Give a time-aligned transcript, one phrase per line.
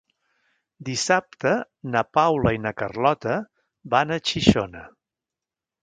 [0.87, 1.51] Dissabte
[1.97, 3.37] na Paula i na Carlota
[3.97, 4.87] van a Xixona.